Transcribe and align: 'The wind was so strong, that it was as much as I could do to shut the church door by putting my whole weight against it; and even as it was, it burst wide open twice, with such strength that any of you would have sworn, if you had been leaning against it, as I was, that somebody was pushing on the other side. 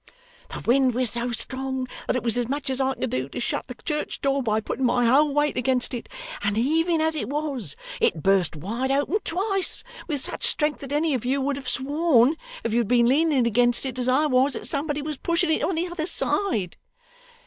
'The 0.49 0.61
wind 0.61 0.95
was 0.95 1.11
so 1.11 1.31
strong, 1.31 1.87
that 2.07 2.15
it 2.15 2.23
was 2.23 2.35
as 2.35 2.47
much 2.47 2.71
as 2.71 2.81
I 2.81 2.95
could 2.95 3.11
do 3.11 3.29
to 3.29 3.39
shut 3.39 3.67
the 3.67 3.75
church 3.75 4.19
door 4.19 4.41
by 4.41 4.59
putting 4.59 4.83
my 4.83 5.05
whole 5.05 5.31
weight 5.31 5.55
against 5.55 5.93
it; 5.93 6.09
and 6.41 6.57
even 6.57 6.99
as 7.01 7.15
it 7.15 7.29
was, 7.29 7.75
it 7.99 8.23
burst 8.23 8.55
wide 8.55 8.89
open 8.89 9.19
twice, 9.23 9.83
with 10.07 10.19
such 10.19 10.43
strength 10.43 10.79
that 10.79 10.91
any 10.91 11.13
of 11.13 11.23
you 11.23 11.39
would 11.39 11.55
have 11.55 11.69
sworn, 11.69 12.35
if 12.63 12.73
you 12.73 12.79
had 12.79 12.87
been 12.87 13.05
leaning 13.05 13.45
against 13.45 13.85
it, 13.85 13.99
as 13.99 14.07
I 14.07 14.25
was, 14.25 14.53
that 14.53 14.65
somebody 14.65 15.03
was 15.03 15.17
pushing 15.17 15.63
on 15.63 15.75
the 15.75 15.85
other 15.85 16.07
side. 16.07 16.77